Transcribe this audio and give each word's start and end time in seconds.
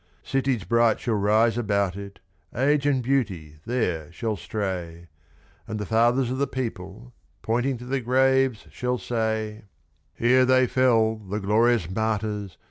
Cities 0.23 0.63
bright 0.63 0.99
shall 0.99 1.13
rise 1.13 1.59
about 1.59 1.95
it, 1.95 2.19
Age 2.55 2.87
and 2.87 3.03
Beauty 3.03 3.57
there 3.67 4.11
shall 4.11 4.35
stray, 4.35 5.09
And 5.67 5.77
the 5.77 5.85
fathers 5.85 6.31
of 6.31 6.39
the 6.39 6.47
people, 6.47 7.13
pointing 7.43 7.77
to 7.77 7.85
the 7.85 8.01
graves, 8.01 8.65
shall 8.71 8.97
say: 8.97 9.65
"Here 10.15 10.43
they 10.43 10.65
fell, 10.65 11.17
the 11.17 11.39
glorious 11.39 11.87
martyrs! 11.87 12.57